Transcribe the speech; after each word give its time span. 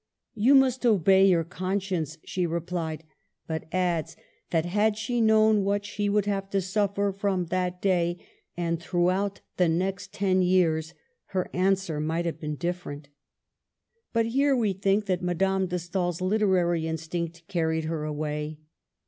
"You 0.33 0.55
must 0.55 0.83
obey 0.83 1.27
your 1.27 1.43
conscience," 1.43 2.17
she 2.25 2.47
replied; 2.47 3.03
but 3.45 3.65
adds 3.71 4.17
that, 4.49 4.65
had 4.65 4.97
she 4.97 5.21
known 5.21 5.63
what 5.63 5.85
she 5.85 6.09
would 6.09 6.25
have 6.25 6.49
to 6.49 6.59
suffer 6.59 7.11
from 7.13 7.45
that 7.45 7.83
day, 7.83 8.17
and 8.57 8.81
throughout 8.81 9.41
the 9.57 9.69
next 9.69 10.11
ten 10.11 10.41
years, 10.41 10.95
her 11.37 11.51
answer 11.53 11.99
might 11.99 12.25
have 12.25 12.39
been 12.39 12.55
different. 12.55 13.09
But 14.11 14.25
here 14.25 14.55
we 14.55 14.73
think 14.73 15.05
that 15.05 15.21
Madame 15.21 15.67
de 15.67 15.77
Stael's 15.77 16.19
literary 16.19 16.87
instinct 16.87 17.47
carried 17.47 17.83
her 17.83 18.03
away. 18.03 18.57